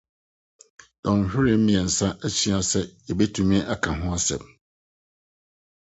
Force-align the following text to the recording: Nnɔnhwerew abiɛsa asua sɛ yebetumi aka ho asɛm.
Nnɔnhwerew 0.99 1.55
abiɛsa 1.59 2.07
asua 2.25 2.59
sɛ 2.71 2.79
yebetumi 3.07 3.57
aka 3.73 3.89
ho 3.99 4.07
asɛm. 4.17 4.43